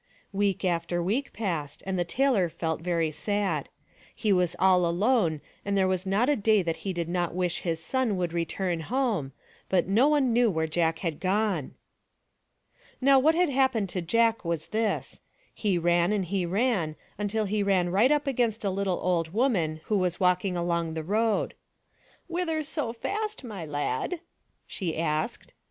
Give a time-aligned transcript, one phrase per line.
[0.33, 3.69] Week after week passed, and the tailor felt very sad.
[4.15, 7.59] He was all alone and there was not a day that he did not wish
[7.59, 9.31] his son would return home,
[9.69, 11.75] but no one knew where Jack had gone.
[12.99, 15.21] Now what had happened to Jack was this—
[15.53, 19.81] he ran and he ran until he ran right up against a little old woman
[19.83, 21.53] who was walking along the road."
[22.27, 24.19] Whither so fast, my lad?"
[24.65, 25.53] she asked.